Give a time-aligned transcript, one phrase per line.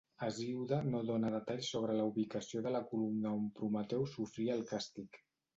[0.27, 5.25] Hesíode no dóna detalls sobre la ubicació de la columna on Prometeu sofria el càstig.